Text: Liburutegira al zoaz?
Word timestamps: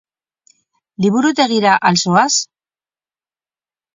Liburutegira 1.05 1.75
al 1.89 1.99
zoaz? 2.05 2.39